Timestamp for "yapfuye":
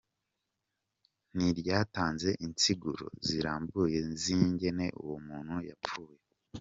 5.69-6.17